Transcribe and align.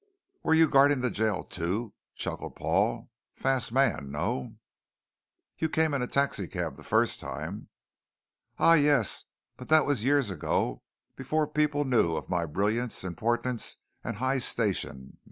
"Were 0.41 0.55
you 0.55 0.67
guarding 0.67 1.01
the 1.01 1.11
jail 1.11 1.43
too?" 1.43 1.93
chuckled 2.15 2.55
Paul. 2.55 3.11
"Fast 3.35 3.71
man, 3.71 4.09
no?" 4.09 4.55
"You 5.59 5.69
came 5.69 5.93
in 5.93 6.01
a 6.01 6.07
taxicab 6.07 6.75
the 6.75 6.83
first 6.83 7.19
time." 7.19 7.69
"Ah 8.57 8.73
yes. 8.73 9.25
But 9.57 9.67
that 9.67 9.85
was 9.85 10.03
years 10.03 10.31
ago 10.31 10.81
before 11.15 11.45
people 11.47 11.85
knew 11.85 12.15
of 12.15 12.29
my 12.29 12.47
brilliance, 12.47 13.03
importance, 13.03 13.77
and 14.03 14.15
high 14.15 14.39
station. 14.39 15.19